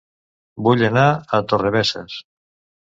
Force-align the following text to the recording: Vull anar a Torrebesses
Vull 0.67 0.81
anar 0.89 1.05
a 1.39 1.43
Torrebesses 1.53 2.19